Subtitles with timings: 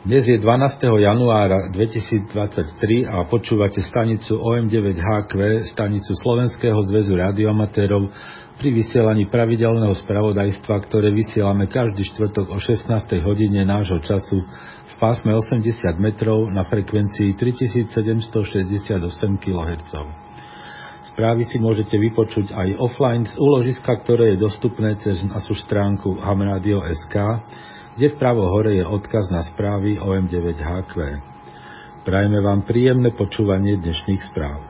[0.00, 0.80] Dnes je 12.
[0.80, 2.32] januára 2023
[3.04, 8.08] a počúvate stanicu OM9HQ, stanicu Slovenského zväzu radioamatérov
[8.56, 12.96] pri vysielaní pravidelného spravodajstva, ktoré vysielame každý štvrtok o 16.
[13.20, 14.40] hodine nášho času
[14.88, 15.68] v pásme 80
[16.00, 19.04] metrov na frekvencii 3768
[19.36, 19.92] kHz.
[21.12, 27.16] Správy si môžete vypočuť aj offline z úložiska, ktoré je dostupné cez našu stránku hamradio.sk
[27.96, 30.94] kde vpravo hore je odkaz na správy OM9HQ.
[32.06, 34.62] Prajme vám príjemné počúvanie dnešných správ.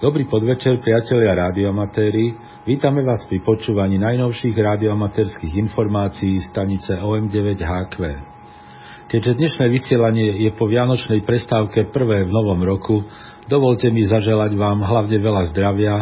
[0.00, 2.32] Dobrý podvečer, priatelia radioamatéri.
[2.64, 7.96] Vítame vás pri počúvaní najnovších radioamatérských informácií stanice OM9HQ.
[9.12, 13.04] Keďže dnešné vysielanie je po vianočnej prestávke prvé v novom roku,
[13.44, 15.94] dovolte mi zaželať vám hlavne veľa zdravia,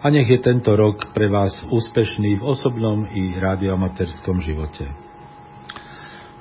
[0.00, 4.88] a nech je tento rok pre vás úspešný v osobnom i radioamatérskom živote.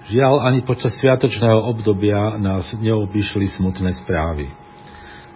[0.10, 4.50] Žiaľ, ani počas sviatočného obdobia nás neobyšli smutné správy.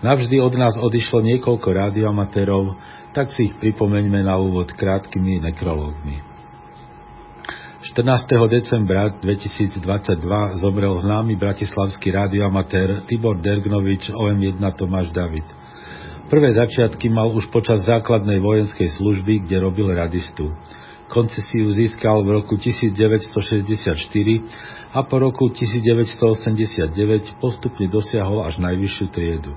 [0.02, 2.80] Navždy od nás odišlo niekoľko radioamatérov,
[3.12, 6.34] tak si ich pripomeňme na úvod krátkými nekrológmi.
[7.84, 8.23] 14.
[8.47, 9.84] decembra 2022
[10.64, 15.44] zomrel známy bratislavský radioamatér Tibor Dergnovič OM1 Tomáš David–
[16.34, 20.50] Prvé začiatky mal už počas základnej vojenskej služby, kde robil radistu.
[21.06, 23.38] Koncesiu získal v roku 1964
[24.98, 29.53] a po roku 1989 postupne dosiahol až najvyššiu triedu.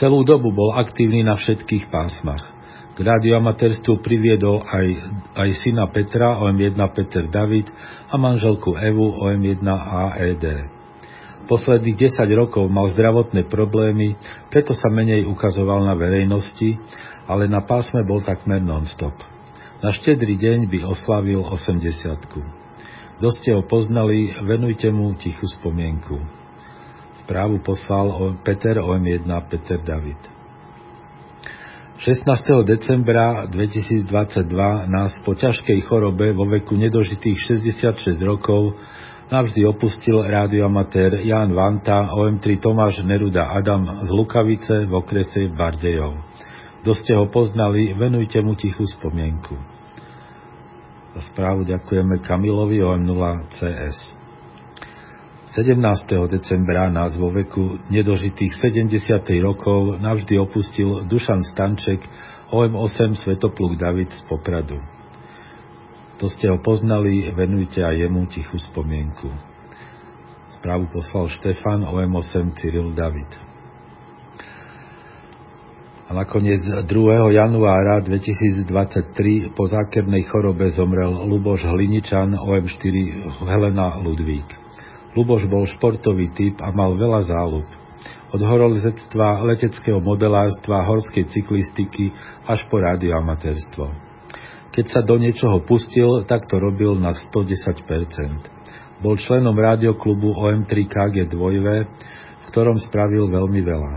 [0.00, 2.48] Celú dobu bol aktívny na všetkých pásmach.
[2.96, 4.88] K radioamatérstvu priviedol aj,
[5.36, 7.68] aj syna Petra OM1 Peter David
[8.08, 10.44] a manželku Evu OM1 AED.
[11.44, 14.16] Posledných 10 rokov mal zdravotné problémy,
[14.48, 16.80] preto sa menej ukazoval na verejnosti,
[17.28, 19.12] ale na pásme bol takmer non-stop.
[19.84, 21.84] Na štedrý deň by oslavil 80
[23.20, 26.16] Kto ste ho poznali, venujte mu tichú spomienku.
[27.28, 30.20] Správu poslal Peter OM1 Peter David.
[32.00, 32.24] 16.
[32.66, 34.08] decembra 2022
[34.90, 38.76] nás po ťažkej chorobe vo veku nedožitých 66 rokov
[39.24, 46.20] Navždy opustil rádioamatér Jan Vanta, OM3 Tomáš Neruda Adam z Lukavice v okrese Bardejov.
[46.84, 49.56] Kto ste ho poznali, venujte mu tichú spomienku.
[51.16, 53.96] Za správu ďakujeme Kamilovi OM0 CS.
[55.56, 55.80] 17.
[56.28, 59.00] decembra nás vo veku nedožitých 70.
[59.40, 62.04] rokov navždy opustil Dušan Stanček
[62.52, 64.93] OM8 Svetopluk David z Popradu.
[66.24, 69.28] To ste ho poznali, venujte aj jemu tichú spomienku.
[70.56, 73.28] Správu poslal Štefan OM8 Cyril David.
[76.08, 76.88] A nakoniec 2.
[77.28, 82.96] januára 2023 po zákernej chorobe zomrel Luboš Hliničan OM4
[83.44, 84.48] Helena Ludvík.
[85.12, 87.68] Luboš bol športový typ a mal veľa záľub.
[88.32, 92.16] Od horolezectva, leteckého modelárstva, horskej cyklistiky
[92.48, 94.03] až po radioamatérstvo.
[94.74, 98.98] Keď sa do niečoho pustil, tak to robil na 110%.
[98.98, 103.94] Bol členom rádioklubu OM3 KG2, v ktorom spravil veľmi veľa.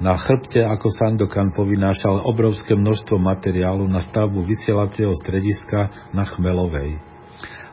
[0.00, 6.96] Na chrbte ako Sandokan povynášal obrovské množstvo materiálu na stavbu vysielacieho strediska na Chmelovej.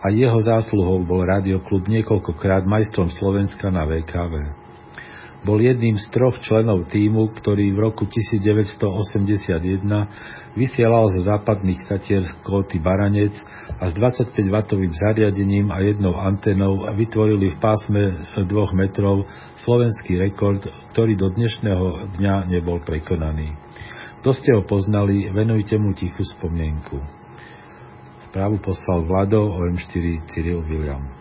[0.01, 4.66] A jeho zásluhou bol radioklub niekoľkokrát majstrom Slovenska na VKV.
[5.47, 9.79] Bol jedným z troch členov týmu, ktorý v roku 1981
[10.59, 12.35] vysielal zo západných Tatier z
[12.83, 13.31] Baranec
[13.79, 18.43] a s 25W zariadením a jednou antenou vytvorili v pásme 2
[18.75, 19.23] metrov
[19.63, 23.55] slovenský rekord, ktorý do dnešného dňa nebol prekonaný.
[24.19, 26.99] Kto ste ho poznali, venujte mu tichú spomienku.
[28.27, 31.16] Správu poslal Vlado OM4 Cyril William.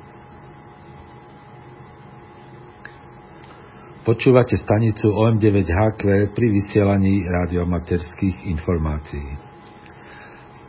[4.06, 9.34] Počúvate stanicu OM9HQ pri vysielaní radiomaterských informácií.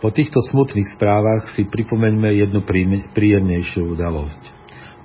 [0.01, 2.65] Po týchto smutných správach si pripomeňme jednu
[3.13, 4.41] príjemnejšiu udalosť.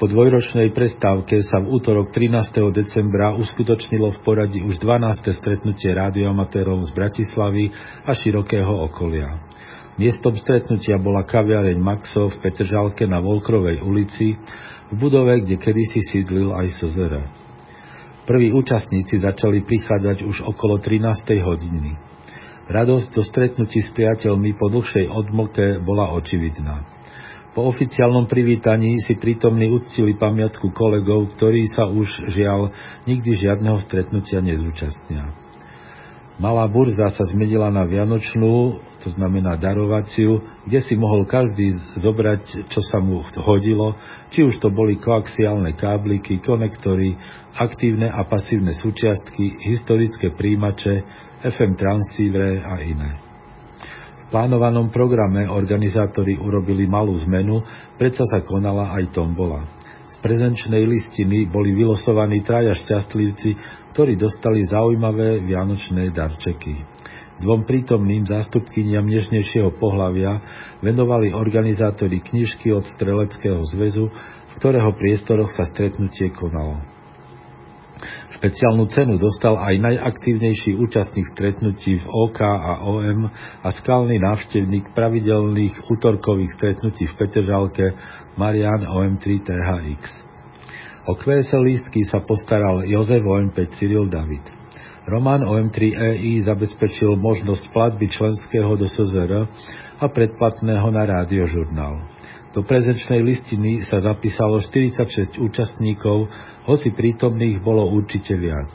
[0.00, 2.72] Po dvojročnej prestávke sa v útorok 13.
[2.72, 5.28] decembra uskutočnilo v poradí už 12.
[5.36, 7.68] stretnutie radioamatérov z Bratislavy
[8.08, 9.44] a širokého okolia.
[10.00, 14.40] Miestom stretnutia bola kaviareň Maxo v Petržalke na Volkrovej ulici,
[14.88, 17.41] v budove, kde kedysi sídlil aj SZR.
[18.22, 21.42] Prví účastníci začali prichádzať už okolo 13.
[21.42, 21.98] hodiny.
[22.70, 26.86] Radosť do stretnutí s priateľmi po dlhšej odmlke bola očividná.
[27.52, 32.70] Po oficiálnom privítaní si prítomní uctili pamiatku kolegov, ktorí sa už žiaľ
[33.10, 35.41] nikdy žiadneho stretnutia nezúčastnia.
[36.40, 42.80] Malá burza sa zmenila na vianočnú, to znamená darovaciu, kde si mohol každý zobrať, čo
[42.80, 43.92] sa mu hodilo,
[44.32, 47.20] či už to boli koaxiálne kábliky, konektory,
[47.52, 51.04] aktívne a pasívne súčiastky, historické príjimače,
[51.44, 53.10] FM transcívre a iné.
[54.16, 57.60] V plánovanom programe organizátori urobili malú zmenu,
[58.00, 59.68] predsa sa konala aj tombola.
[60.08, 66.80] Z prezenčnej listiny boli vylosovaní traja šťastlivci, ktorí dostali zaujímavé vianočné darčeky.
[67.44, 70.40] Dvom prítomným zástupkyniam nežnejšieho pohlavia
[70.80, 74.08] venovali organizátori knižky od Streleckého zväzu,
[74.48, 76.80] v ktorého priestoroch sa stretnutie konalo.
[78.40, 83.30] Špeciálnu cenu dostal aj najaktívnejší účastník stretnutí v OK a OM
[83.62, 87.94] a skalný návštevník pravidelných útorkových stretnutí v Petržalke
[88.34, 90.31] Marian OM3 THX.
[91.02, 94.46] O QSL lístky sa postaral Jozef OM5 Cyril David.
[95.10, 99.50] Roman OM3EI zabezpečil možnosť platby členského do SZR
[99.98, 102.06] a predplatného na rádiožurnál.
[102.54, 106.30] Do prezenčnej listiny sa zapísalo 46 účastníkov,
[106.70, 108.70] hoci prítomných bolo určite viac.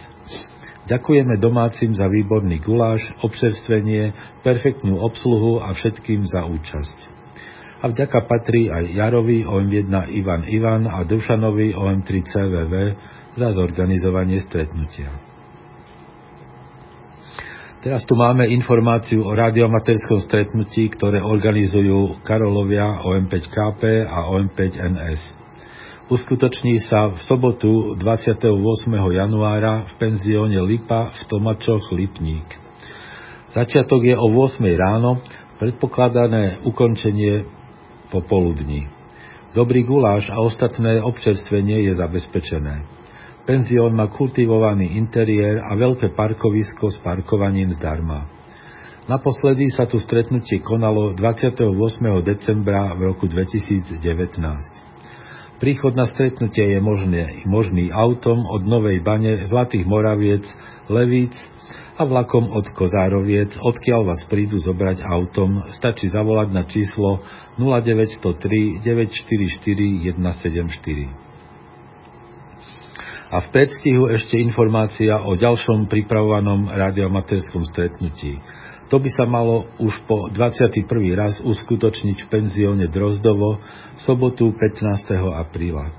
[0.83, 4.11] Ďakujeme domácim za výborný guláš, občerstvenie,
[4.43, 7.06] perfektnú obsluhu a všetkým za účasť.
[7.77, 12.73] A vďaka patrí aj Jarovi OM1 Ivan Ivan a Dušanovi OM3 CVV
[13.37, 15.13] za zorganizovanie stretnutia.
[17.77, 25.21] Teraz tu máme informáciu o radioamatérskom stretnutí, ktoré organizujú Karolovia OM5KP a OM5NS.
[26.09, 28.49] Uskutoční sa v sobotu 28.
[28.91, 32.47] januára v penzióne Lipa v Tomačoch Lipník.
[33.53, 34.65] Začiatok je o 8.
[34.73, 35.21] ráno,
[35.61, 37.56] predpokladané ukončenie
[38.09, 38.87] popoludní.
[39.55, 42.85] Dobrý guláš a ostatné občerstvenie je zabezpečené.
[43.47, 48.27] Penzión má kultivovaný interiér a veľké parkovisko s parkovaním zdarma.
[49.07, 51.63] Naposledy sa tu stretnutie konalo 28.
[52.27, 54.03] decembra v roku 2019.
[55.63, 60.43] Príchod na stretnutie je možné, možný autom od Novej Bane, Zlatých Moraviec,
[60.91, 61.33] Levíc
[61.97, 67.25] a vlakom od Kozároviec, odkiaľ vás prídu zobrať autom, stačí zavolať na číslo
[67.57, 71.27] 0903 944 174.
[73.27, 78.39] A v predstihu ešte informácia o ďalšom pripravovanom radioamatérskom stretnutí.
[78.87, 80.87] To by sa malo už po 21.
[81.11, 85.17] raz uskutočniť v penzióne Drozdovo v sobotu 15.
[85.43, 85.91] apríla.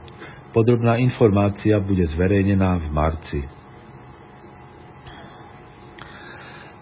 [0.56, 3.57] Podrobná informácia bude zverejnená v marci.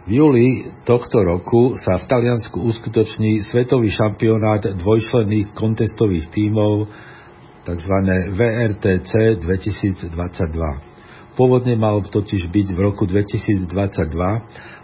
[0.07, 6.87] V júli tohto roku sa v Taliansku uskutoční svetový šampionát dvojčlenných kontestových tímov
[7.67, 7.95] tzv.
[8.39, 10.15] VRTC 2022.
[11.35, 13.67] Pôvodne mal totiž byť v roku 2022,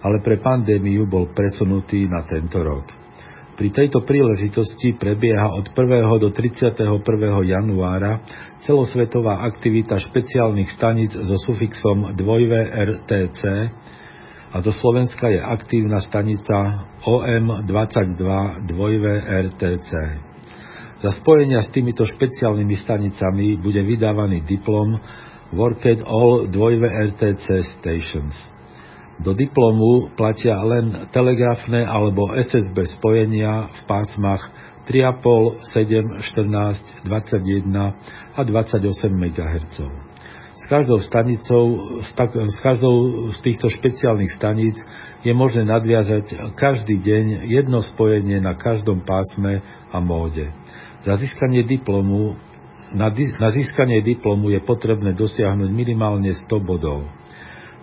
[0.03, 2.91] ale pre pandémiu bol presunutý na tento rok.
[3.55, 6.19] Pri tejto príležitosti prebieha od 1.
[6.19, 6.83] do 31.
[7.47, 8.27] januára
[8.67, 13.43] celosvetová aktivita špeciálnych staníc so sufixom 2VRTC
[14.53, 18.25] a do Slovenska je aktívna stanica OM22
[18.69, 19.91] 2VRTC.
[21.01, 25.01] Za spojenia s týmito špeciálnymi stanicami bude vydávaný diplom
[25.57, 26.53] Worked All 2
[27.11, 27.49] RTC
[27.81, 28.37] Stations.
[29.25, 34.53] Do diplomu platia len telegrafné alebo SSB spojenia v pásmach
[34.85, 37.73] 3,5, 7, 14, 21
[38.37, 40.12] a 28 MHz.
[40.63, 42.95] S každou stanicou, s, každou
[43.35, 44.79] z týchto špeciálnych staníc
[45.27, 49.59] je možné nadviazať každý deň jedno spojenie na každom pásme
[49.91, 50.55] a móde.
[51.03, 52.39] Za získanie diplomu,
[52.95, 57.11] na, di, na získanie diplomu je potrebné dosiahnuť minimálne 100 bodov.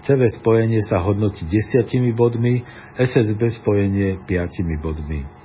[0.07, 1.83] CV spojenie sa hodnotí 10
[2.15, 2.63] bodmi,
[2.95, 5.38] SSB spojenie 5 bodmi.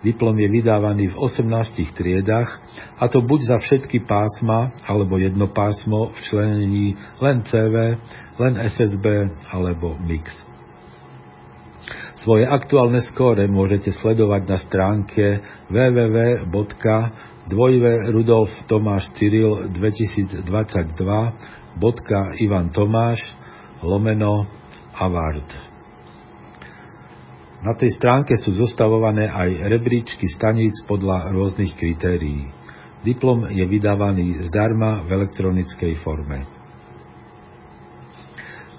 [0.00, 2.56] Diplom je vydávaný v 18 triedach,
[2.96, 8.00] a to buď za všetky pásma, alebo jedno pásmo v členení len CV,
[8.40, 9.06] len SSB
[9.52, 10.32] alebo mix.
[12.20, 15.40] Svoje aktuálne skóre môžete sledovať na stránke
[15.72, 16.52] www.Rudolf
[18.68, 20.44] Tomáš Cyril 2022
[22.44, 23.20] Ivan Tomáš
[23.80, 24.44] lomeno
[24.92, 25.69] Avard.
[27.60, 32.48] Na tej stránke sú zostavované aj rebríčky staníc podľa rôznych kritérií.
[33.04, 36.48] Diplom je vydávaný zdarma v elektronickej forme.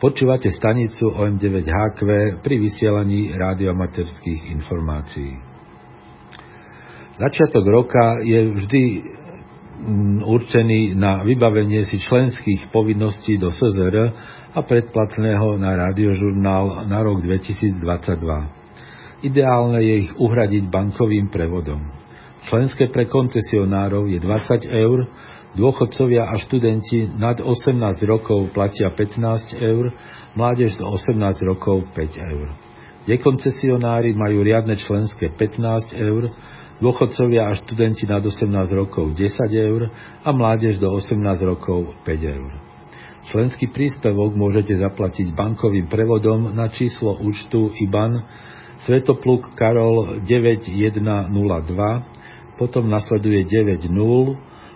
[0.01, 2.01] Počúvate stanicu OM9HQ
[2.41, 5.37] pri vysielaní radiomaterských informácií.
[7.21, 8.83] Začiatok roka je vždy
[10.25, 14.09] určený na vybavenie si členských povinností do SZR
[14.57, 18.60] a predplatného na radiožurnál na rok 2022.
[19.21, 21.93] Ideálne je ich uhradiť bankovým prevodom.
[22.49, 25.05] Členské pre koncesionárov je 20 eur,
[25.53, 29.93] dôchodcovia a študenti nad 18 rokov platia 15 eur,
[30.33, 32.47] mládež do 18 rokov 5 eur.
[33.05, 36.33] Dekoncesionári majú riadne členské 15 eur,
[36.81, 39.21] dôchodcovia a študenti nad 18 rokov 10
[39.53, 39.93] eur
[40.25, 41.13] a mládež do 18
[41.45, 42.51] rokov 5 eur.
[43.29, 48.17] Členský príspevok môžete zaplatiť bankovým prevodom na číslo účtu IBAN
[48.81, 51.29] Svetopluk Karol 9102,
[52.57, 53.93] potom nasleduje 90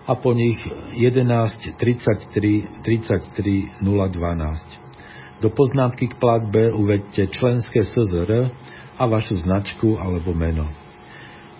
[0.06, 0.62] a po nich
[0.94, 5.42] 11 33 33 012.
[5.42, 8.54] Do poznámky k platbe uvedte členské SZR
[8.94, 10.70] a vašu značku alebo meno.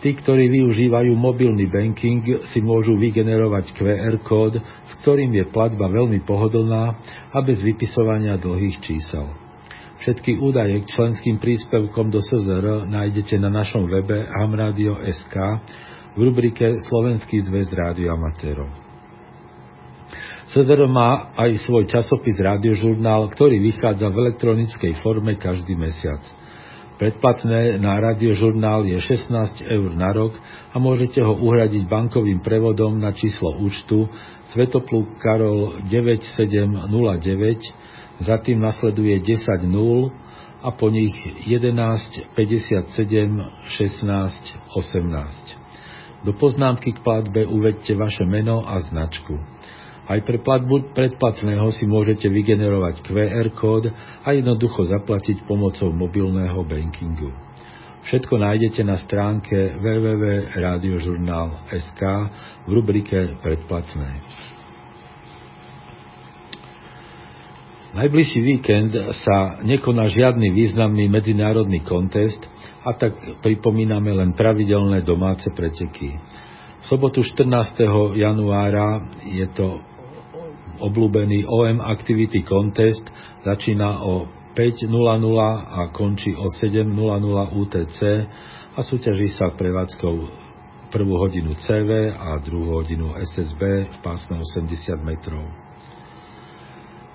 [0.00, 6.22] Tí, ktorí využívajú mobilný banking, si môžu vygenerovať QR kód, s ktorým je platba veľmi
[6.22, 6.94] pohodlná
[7.34, 9.45] a bez vypisovania dlhých čísel.
[10.06, 15.34] Všetky údaje k členským príspevkom do SZR nájdete na našom webe hamradio.sk
[16.14, 18.70] v rubrike Slovenský zväz rádioamatérov.
[20.46, 26.22] SZR má aj svoj časopis Rádiožurnál, ktorý vychádza v elektronickej forme každý mesiac.
[27.02, 30.38] Predplatné na radiožurnál je 16 eur na rok
[30.70, 34.06] a môžete ho uhradiť bankovým prevodom na číslo účtu
[34.54, 37.85] Svetopluk Karol 9709,
[38.20, 40.10] za tým nasleduje 10 0
[40.62, 41.12] a po nich
[41.46, 46.24] 11 57 16 18.
[46.24, 49.38] Do poznámky k platbe uvedte vaše meno a značku.
[50.06, 53.90] Aj pre platbu predplatného si môžete vygenerovať QR kód
[54.22, 57.34] a jednoducho zaplatiť pomocou mobilného bankingu.
[58.06, 62.02] Všetko nájdete na stránke www.radiožurnál.sk
[62.66, 64.22] v rubrike Predplatné.
[67.96, 68.92] Najbližší víkend
[69.24, 72.44] sa nekoná žiadny významný medzinárodný kontest
[72.84, 76.12] a tak pripomíname len pravidelné domáce preteky.
[76.76, 77.48] V sobotu 14.
[78.20, 79.80] januára je to
[80.76, 83.00] obľúbený OM Activity Contest
[83.48, 84.92] začína o 5.00
[85.64, 86.92] a končí o 7.00
[87.56, 87.98] UTC
[88.76, 90.14] a súťaží sa prevádzkou
[90.92, 95.65] prvú hodinu CV a druhú hodinu SSB v pásme 80 metrov.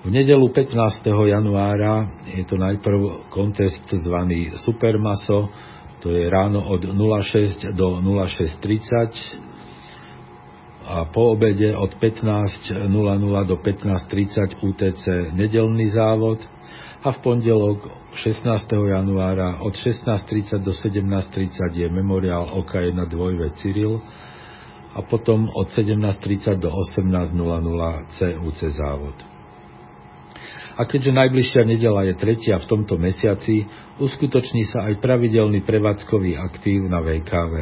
[0.02, 1.06] V nedelu 15.
[1.06, 5.46] januára je to najprv kontest zvaný Supermaso,
[6.02, 6.82] to je ráno od
[7.22, 9.46] 06 do 06.30
[10.90, 12.82] a po obede od 15.00
[13.46, 15.06] do 15.30 UTC
[15.38, 16.42] nedelný závod
[17.06, 17.86] a v pondelok
[18.18, 18.42] 16.
[18.74, 24.02] januára od 16.30 do 17.30 je memoriál OK1 dvojve Cyril
[24.98, 27.38] a potom od 17.30 do 18.00
[28.18, 29.31] CUC závod.
[30.72, 33.68] A keďže najbližšia nedela je tretia v tomto mesiaci,
[34.00, 37.54] uskutoční sa aj pravidelný prevádzkový aktív na VKV.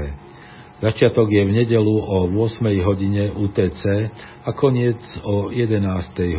[0.80, 3.82] Začiatok je v nedelu o 8 hodine UTC
[4.46, 5.76] a koniec o 11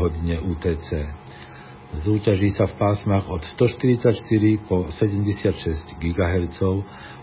[0.01, 0.89] hodine UTC.
[1.91, 4.15] Zúťaží sa v pásmach od 144
[4.65, 6.59] po 76 GHz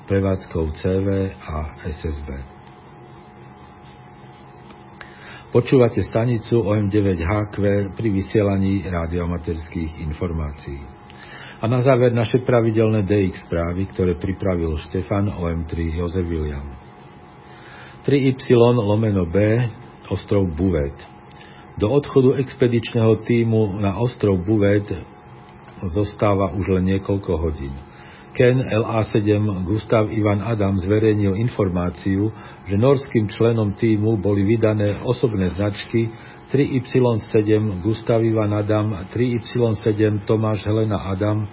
[0.07, 1.57] prevádzkou CV a
[1.89, 2.58] SSB.
[5.49, 7.57] Počúvate stanicu OM9HQ
[7.97, 10.77] pri vysielaní radiomaterských informácií.
[11.59, 16.69] A na záver naše pravidelné DX správy, ktoré pripravil Štefan OM3 Jozef William.
[18.05, 19.41] 3Y lomeno B,
[20.13, 21.01] ostrov Buvet.
[21.81, 24.85] Do odchodu expedičného týmu na ostrov Buvet
[25.97, 27.73] zostáva už len niekoľko hodín.
[28.37, 32.29] Ken LA7 Gustav Ivan Adam zverejnil informáciu,
[32.69, 36.13] že norským členom týmu boli vydané osobné značky
[36.53, 41.49] 3Y7 Gustav Ivan Adam, 3Y7 Tomáš Helena Adam,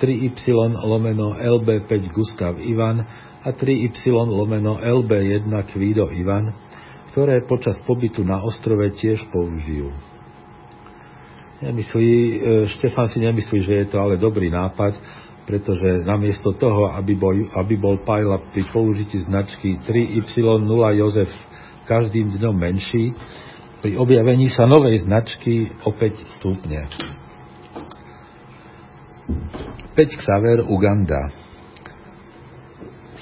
[0.00, 3.04] 3Y lomeno LB5 Gustav Ivan
[3.44, 6.56] a 3Y lomeno LB1 Kvído Ivan,
[7.12, 9.92] ktoré počas pobytu na ostrove tiež použijú.
[11.60, 12.36] Nemyslí, e,
[12.72, 14.96] Štefan si nemyslí, že je to ale dobrý nápad,
[15.50, 21.26] pretože namiesto toho, aby bol, aby bol Pajla pri použití značky 3Y0 Jozef
[21.90, 23.10] každým dňom menší,
[23.82, 26.86] pri objavení sa novej značky opäť stúpne.
[29.98, 31.34] 5 Xaver Uganda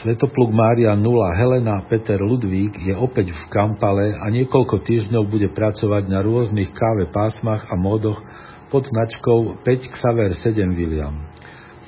[0.04, 6.12] Svetopluk Mária Nula Helena Peter Ludvík je opäť v Kampale a niekoľko týždňov bude pracovať
[6.12, 8.20] na rôznych káve pásmach a módoch
[8.68, 11.27] pod značkou 5 Xaver 7 William.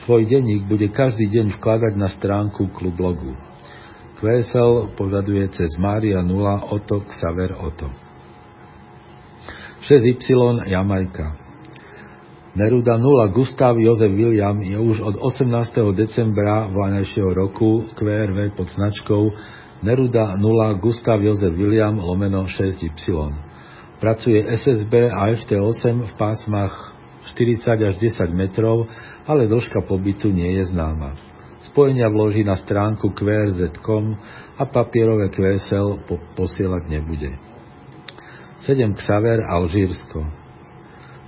[0.04, 3.36] Svoj denník bude každý deň vkladať na stránku klublogu.
[4.20, 7.88] QSL požaduje cez Mária 0 Oto Xaver Oto.
[9.80, 11.50] 6Y Jamajka
[12.52, 15.96] Neruda 0 Gustav Jozef William je už od 18.
[15.96, 19.32] decembra vanajšieho roku QRV pod značkou
[19.80, 23.08] Neruda 0 Gustav Jozef William lomeno 6Y.
[24.00, 28.88] Pracuje SSB a FT8 v pásmach 40 až 10 metrov,
[29.28, 31.16] ale dĺžka pobytu nie je známa.
[31.70, 34.16] Spojenia vloží na stránku qrz.com
[34.56, 37.36] a papierové QSL po- posielať nebude.
[38.64, 40.40] 7 Xaver Alžírsko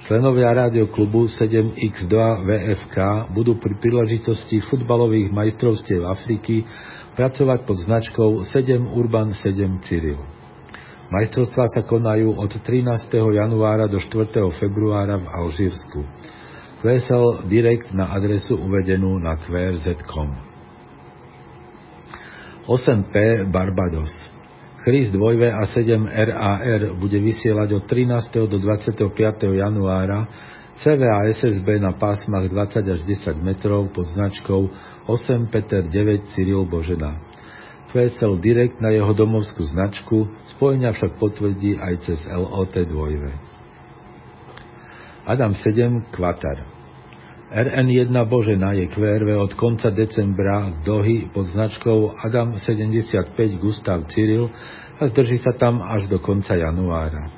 [0.03, 2.11] Členovia rádioklubu 7x2
[2.43, 2.97] VFK
[3.31, 6.67] budú pri príležitosti futbalových majstrovstiev Afriky
[7.15, 10.19] pracovať pod značkou 7 Urban 7 Cyril.
[11.13, 12.89] Majstrovstvá sa konajú od 13.
[13.37, 14.33] januára do 4.
[14.57, 16.01] februára v Alžírsku.
[16.81, 20.33] Vesel direkt na adresu uvedenú na qrz.com
[22.65, 24.11] 8P Barbados
[24.83, 28.51] Chris 2V a 7 RAR bude vysielať od 13.
[28.51, 29.13] do 25.
[29.53, 30.27] januára
[30.81, 34.73] CV a SSB na pásmach 20 až 10 metrov pod značkou
[35.07, 37.21] 8 Peter 9 Cyril Božena.
[37.93, 40.25] QSL Direct na jeho domovskú značku,
[40.57, 46.65] spojenia však potvrdí aj cez LOT 2 Adam 7 Kvatar
[47.53, 54.49] RN1 Božena je QRV od konca decembra z Dohy pod značkou Adam 75 Gustav Cyril
[54.97, 57.29] a zdrží sa tam až do konca januára.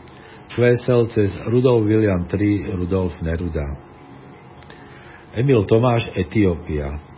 [0.54, 3.66] QSL cez Rudolf William 3 Rudolf Neruda.
[5.34, 7.13] Emil Tomáš Etiópia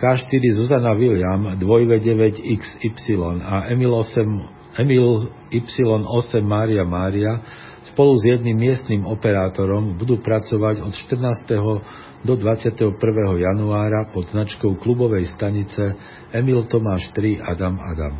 [0.00, 7.44] K4 Zuzana William 2V9XY a Emil, 8, Emil Y8 Mária Mária
[7.92, 12.24] spolu s jedným miestnym operátorom budú pracovať od 14.
[12.24, 12.96] do 21.
[13.44, 16.00] januára pod značkou klubovej stanice
[16.32, 18.16] Emil Tomáš 3 Adam Adam.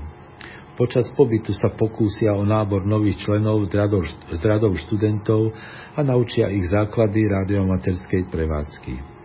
[0.77, 5.57] Počas pobytu sa pokúsia o nábor nových členov z radov študentov
[5.97, 9.20] a naučia ich základy radiomaterskej prevádzky.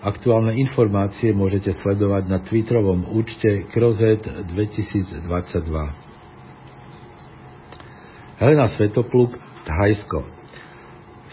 [0.05, 5.25] Aktuálne informácie môžete sledovať na Twitterovom účte Krozet 2022.
[8.37, 10.36] Helena Svetopluk, Thajsko.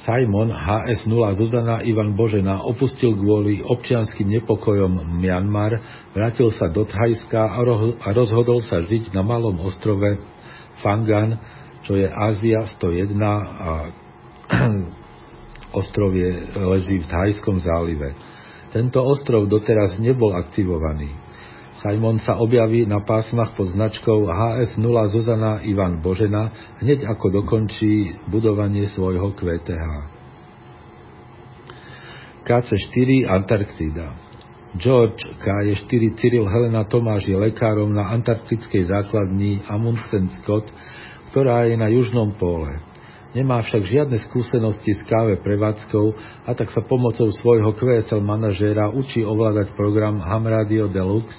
[0.04, 5.80] Simon HS-0 Zuzana Ivan Božena opustil kvôli občianským nepokojom Myanmar,
[6.12, 7.40] vrátil sa do Thajska
[8.04, 10.20] a rozhodol sa žiť na malom ostrove
[10.84, 11.40] Fangan,
[11.88, 13.72] čo je Ázia 101 a
[15.80, 18.12] ostrov je, leží v Thajskom zálive.
[18.76, 21.23] Tento ostrov doteraz nebol aktivovaný.
[21.84, 28.88] Simon sa objaví na pásmach pod značkou HS0 Zuzana Ivan Božena hneď ako dokončí budovanie
[28.88, 29.88] svojho QTH.
[32.48, 34.16] KC4 Antarktída
[34.80, 40.72] George KJ4 Cyril Helena Tomáš je lekárom na antarktickej základni Amundsen Scott,
[41.36, 42.80] ktorá je na južnom póle.
[43.36, 46.06] Nemá však žiadne skúsenosti s káve prevádzkou
[46.48, 51.38] a tak sa pomocou svojho QSL manažéra učí ovládať program Ham Radio Deluxe,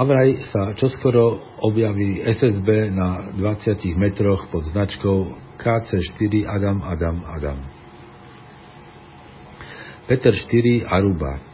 [0.00, 7.60] a vraj sa čoskoro objaví SSB na 20 metroch pod značkou KC4 Adam Adam Adam.
[10.08, 11.44] Peter 4 Aruba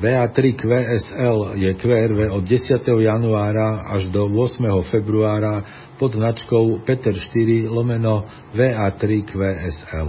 [0.00, 2.84] VA3 QSL je QRV od 10.
[3.04, 4.88] januára až do 8.
[4.88, 5.60] februára
[6.00, 8.24] pod značkou Peter 4 lomeno
[8.56, 10.08] VA3 QSL.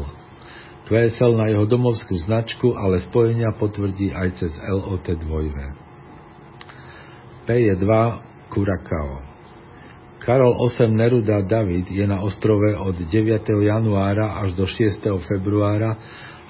[1.36, 5.87] Na jeho domovskú značku, ale spojenia potvrdí aj cez LOT 2.
[7.48, 9.24] P je 2 Curacao.
[10.20, 13.48] Karol 8 Neruda David je na ostrove od 9.
[13.48, 15.00] januára až do 6.
[15.24, 15.96] februára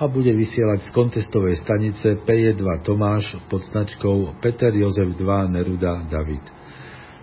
[0.02, 6.42] a bude vysielať z kontestovej stanice P2 Tomáš pod značkou Peter Jozef 2 Neruda David.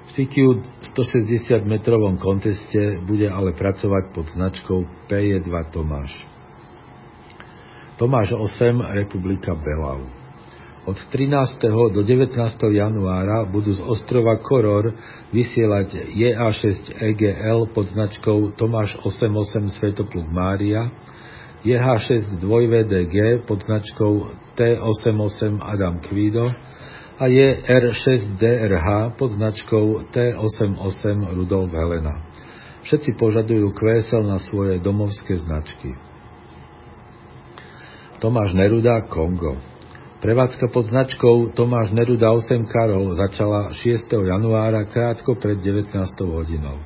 [0.07, 0.63] V CQ
[0.95, 6.15] 160 metrovom konteste bude ale pracovať pod značkou P2 Tomáš.
[7.99, 10.24] Tomáš 8 Republika Belau.
[10.85, 11.65] Od 13.
[11.97, 12.37] do 19.
[12.61, 14.93] januára budú z ostrova Koror
[15.33, 20.93] vysielať JA6 EGL pod značkou Tomáš 88 Svetopluk Mária,
[21.65, 24.29] JH6 2VDG pod značkou
[24.61, 26.53] T88 Adam Kvido
[27.17, 32.29] a JR6 DRH pod značkou T88 Rudolf Helena.
[32.85, 35.97] Všetci požadujú QSL na svoje domovské značky.
[38.21, 39.74] Tomáš Neruda, Kongo.
[40.25, 44.09] Prevádzka pod značkou Tomáš Neruda 8 Karol začala 6.
[44.09, 45.93] januára krátko pred 19.
[46.25, 46.81] hodinou.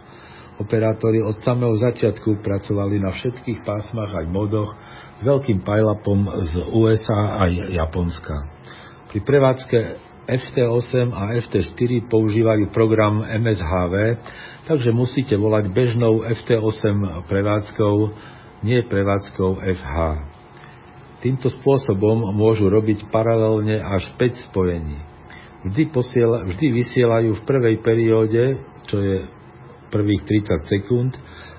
[0.59, 4.75] Operátori od samého začiatku pracovali na všetkých pásmach aj modoch
[5.15, 8.35] s veľkým pilapom z USA aj Japonska.
[9.15, 9.79] Pri prevádzke
[10.27, 14.19] FT8 a FT4 používajú program MSHV,
[14.67, 17.95] takže musíte volať bežnou FT8 prevádzkou,
[18.67, 19.95] nie prevádzkou FH.
[21.19, 24.99] Týmto spôsobom môžu robiť paralelne až 5 spojení.
[25.67, 29.27] Vždy, posiela, vždy vysielajú v prvej perióde, čo je
[29.91, 31.13] prvých 30 sekúnd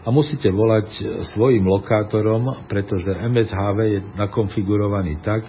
[0.06, 0.88] a musíte volať
[1.36, 5.44] svojim lokátorom, pretože MSHV je nakonfigurovaný tak,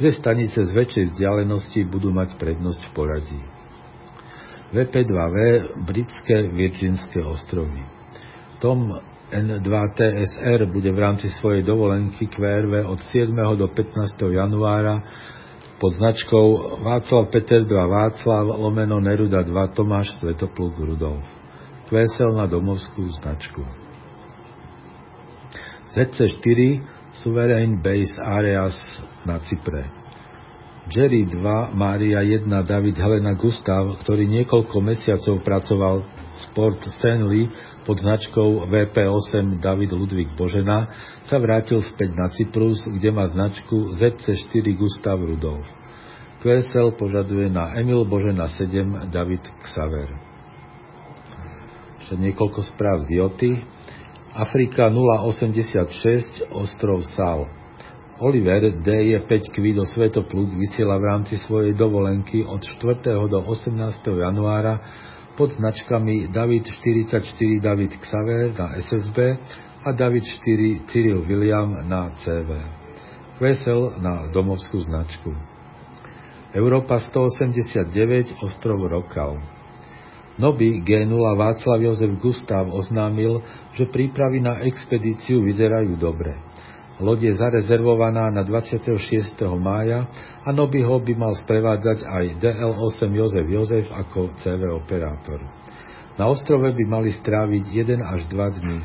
[0.00, 3.40] že stanice z väčšej vzdialenosti budú mať prednosť v poradí.
[4.72, 5.36] VP2V
[5.84, 7.84] Britské Virginské ostrovy.
[8.62, 8.88] Tom
[9.30, 13.30] N2TSR bude v rámci svojej dovolenky QRV od 7.
[13.54, 14.18] do 15.
[14.26, 15.02] januára
[15.78, 16.46] pod značkou
[16.82, 21.40] Václav Peter 2 Václav lomeno Neruda 2 Tomáš Svetopluk Rudolf
[21.90, 23.66] kvésel na domovskú značku.
[25.90, 26.86] ZC4
[27.18, 28.78] Sovereign Base Areas
[29.26, 29.99] na Cypre.
[30.88, 37.52] Jerry 2, Mária 1, David Helena Gustav, ktorý niekoľko mesiacov pracoval v Sport Stanley
[37.84, 40.88] pod značkou VP8 David Ludvík Božena,
[41.28, 45.68] sa vrátil späť na Cyprus, kde má značku ZC4 Gustav Rudolf.
[46.40, 50.30] QSL požaduje na Emil Božena 7 David Xaver
[52.10, 53.50] ešte niekoľko správ z Joty.
[54.34, 57.46] Afrika 086, ostrov Sal.
[58.20, 59.04] Oliver D.
[59.04, 63.00] je 5 kvído Svetopluk vysiela v rámci svojej dovolenky od 4.
[63.32, 63.80] do 18.
[64.12, 64.76] januára
[65.40, 67.16] pod značkami David 44
[67.64, 69.18] David Xaver na SSB
[69.88, 72.60] a David 4 Cyril William na CV.
[73.40, 75.32] Vesel na domovskú značku.
[76.52, 79.40] Európa 189 ostrov Rokal.
[80.36, 83.40] Noby G0 Václav Jozef Gustav oznámil,
[83.72, 86.36] že prípravy na expedíciu vyzerajú dobre.
[87.00, 88.92] Loď je zarezervovaná na 26.
[89.56, 90.04] mája
[90.44, 95.40] a Nobyho by mal sprevádzať aj DL8 Jozef Jozef ako CV operátor.
[96.20, 98.80] Na ostrove by mali stráviť 1 až 2 dní.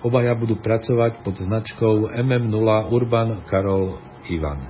[0.00, 4.00] Obaja budú pracovať pod značkou MM0 Urban Karol
[4.32, 4.64] Ivan.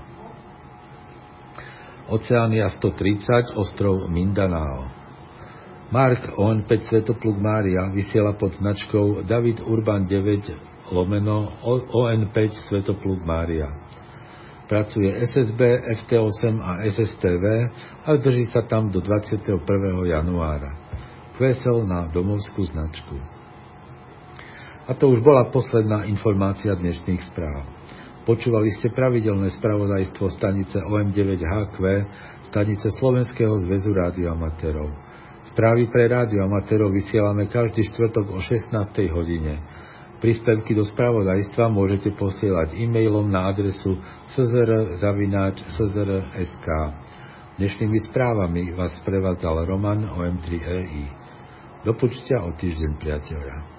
[2.11, 4.91] Oceánia 130, ostrov Mindanao.
[5.95, 13.73] Mark ON5 Svetopluk Mária vysiela pod značkou David Urban 9 lomeno ON5 Svetopluk Mária.
[14.69, 15.61] Pracuje SSB,
[16.05, 17.45] FT8 a SSTV
[18.05, 19.57] a drží sa tam do 21.
[20.05, 20.77] januára.
[21.41, 23.17] Kvesel na domovskú značku.
[24.87, 27.65] A to už bola posledná informácia dnešných správ.
[28.23, 31.77] Počúvali ste pravidelné spravodajstvo stanice OM9HQ,
[32.55, 34.89] stanice Slovenského zväzu rádioamatérov.
[35.51, 38.71] Správy pre rádio amatérov vysielame každý štvrtok o 16.
[39.11, 39.59] hodine.
[40.23, 43.99] Príspevky do spravodajstva môžete posielať e-mailom na adresu
[44.31, 46.67] czr.sk.
[47.59, 51.11] Dnešnými správami vás sprevádzal Roman OM3EI.
[51.83, 53.72] Do počutia o týždeň, priateľia.